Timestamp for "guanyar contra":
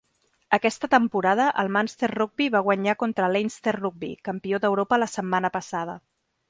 2.69-3.31